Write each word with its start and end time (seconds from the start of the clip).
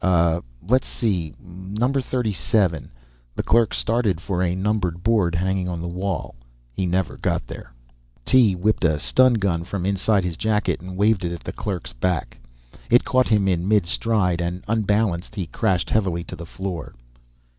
"Uh, 0.00 0.40
let's 0.66 0.86
see, 0.86 1.34
number 1.38 2.00
thirty 2.00 2.32
seven." 2.32 2.90
The 3.34 3.42
clerk 3.42 3.74
started 3.74 4.22
for 4.22 4.40
a 4.42 4.54
numbered 4.54 5.02
board 5.02 5.34
hanging 5.34 5.68
on 5.68 5.82
the 5.82 5.86
wall. 5.86 6.34
He 6.72 6.86
never 6.86 7.18
got 7.18 7.46
there. 7.46 7.74
Tee 8.24 8.54
whipped 8.54 8.84
a 8.86 8.98
stun 8.98 9.34
gun 9.34 9.64
from 9.64 9.84
inside 9.84 10.24
his 10.24 10.38
jacket 10.38 10.80
and 10.80 10.96
waved 10.96 11.26
it 11.26 11.32
at 11.32 11.44
the 11.44 11.52
clerk's 11.52 11.92
back. 11.92 12.38
It 12.88 13.04
caught 13.04 13.28
him 13.28 13.46
in 13.46 13.68
mid 13.68 13.84
stride, 13.84 14.40
and 14.40 14.64
unbalanced, 14.66 15.34
he 15.34 15.44
crashed 15.46 15.90
heavily 15.90 16.24
to 16.24 16.36
the 16.36 16.46
floor. 16.46 16.94